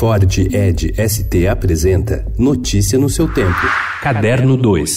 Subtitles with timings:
[0.00, 3.60] Ford Ed ST apresenta Notícia no seu tempo.
[4.00, 4.96] Caderno 2.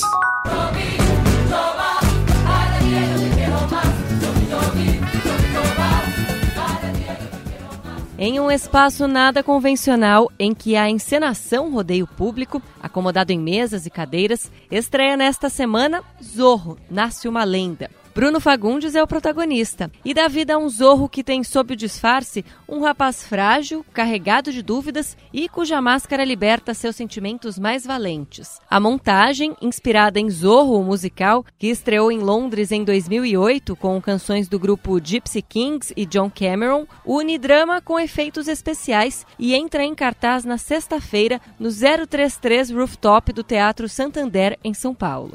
[8.18, 13.90] Em um espaço nada convencional, em que a encenação rodeio público, acomodado em mesas e
[13.90, 17.90] cadeiras, estreia nesta semana Zorro, Nasce uma Lenda.
[18.16, 21.75] Bruno Fagundes é o protagonista e dá vida a um zorro que tem sob o
[21.75, 28.59] disfarce um rapaz frágil, carregado de dúvidas e cuja máscara liberta seus sentimentos mais valentes.
[28.70, 34.48] A montagem, inspirada em Zorro, o musical, que estreou em Londres em 2008 com canções
[34.48, 39.95] do grupo Gypsy Kings e John Cameron, une drama com efeitos especiais e entra em
[39.95, 45.34] cartaz na sexta-feira no 033 Rooftop do Teatro Santander, em São Paulo.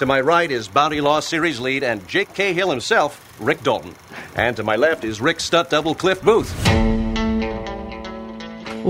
[0.00, 3.94] To my right is Bounty Law series lead and Jake Cahill himself, Rick Dalton.
[4.34, 6.50] And to my left is Rick Stutt double Cliff Booth.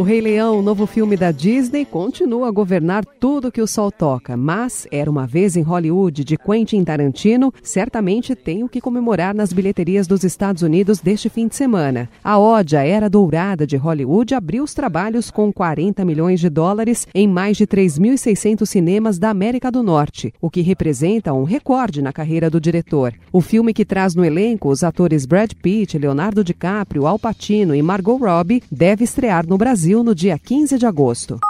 [0.00, 4.34] O Rei Leão, novo filme da Disney, continua a governar tudo que o sol toca,
[4.34, 9.52] mas Era uma vez em Hollywood de Quentin Tarantino certamente tem o que comemorar nas
[9.52, 12.08] bilheterias dos Estados Unidos deste fim de semana.
[12.24, 17.06] A Ode, a Era Dourada de Hollywood, abriu os trabalhos com 40 milhões de dólares
[17.14, 22.10] em mais de 3.600 cinemas da América do Norte, o que representa um recorde na
[22.10, 23.12] carreira do diretor.
[23.30, 27.82] O filme que traz no elenco os atores Brad Pitt, Leonardo DiCaprio, Al Pacino e
[27.82, 31.40] Margot Robbie deve estrear no Brasil Brasil no dia 15 de agosto.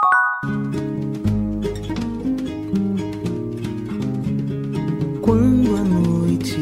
[5.20, 6.56] Quando a noite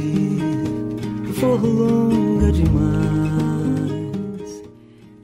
[1.34, 3.47] for longa demais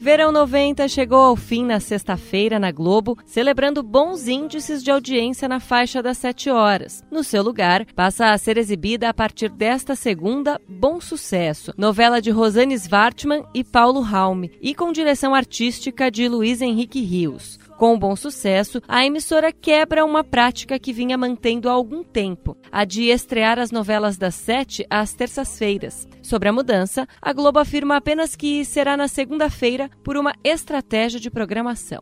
[0.04, 5.58] Verão 90 chegou ao fim na sexta-feira na Globo, celebrando bons índices de audiência na
[5.58, 7.02] faixa das 7 horas.
[7.10, 12.30] No seu lugar, passa a ser exibida a partir desta segunda Bom Sucesso, novela de
[12.30, 17.58] Rosane Svartman e Paulo Raume, e com direção artística de Luiz Henrique Rios.
[17.76, 22.84] Com bom sucesso, a emissora quebra uma prática que vinha mantendo há algum tempo, a
[22.84, 26.06] de estrear as novelas das sete às terças-feiras.
[26.22, 31.30] Sobre a mudança, a Globo afirma apenas que será na segunda-feira por uma estratégia de
[31.30, 32.00] programação.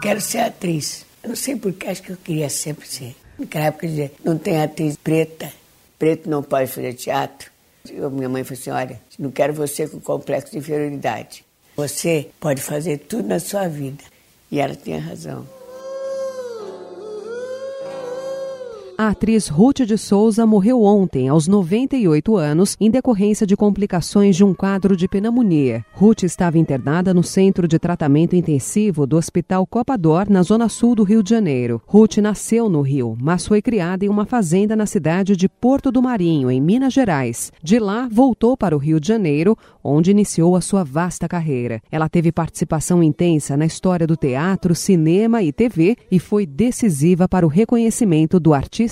[0.00, 1.04] Quero ser atriz.
[1.20, 3.16] Eu não sei porque, acho que eu queria sempre ser.
[3.36, 5.52] Naquela época dizia, não tem atriz preta,
[5.98, 7.50] preto não pode fazer teatro.
[7.90, 11.44] Eu, minha mãe falou assim, olha, não quero você com complexo de inferioridade.
[11.74, 14.04] Você pode fazer tudo na sua vida.
[14.52, 15.46] E ela tinha razão.
[19.02, 24.44] A atriz Ruth de Souza morreu ontem, aos 98 anos, em decorrência de complicações de
[24.44, 25.84] um quadro de pneumonia.
[25.92, 31.02] Ruth estava internada no Centro de Tratamento Intensivo do Hospital Copador, na zona sul do
[31.02, 31.82] Rio de Janeiro.
[31.84, 36.00] Ruth nasceu no Rio, mas foi criada em uma fazenda na cidade de Porto do
[36.00, 37.50] Marinho, em Minas Gerais.
[37.60, 41.82] De lá, voltou para o Rio de Janeiro, onde iniciou a sua vasta carreira.
[41.90, 47.44] Ela teve participação intensa na história do teatro, cinema e TV e foi decisiva para
[47.44, 48.91] o reconhecimento do artista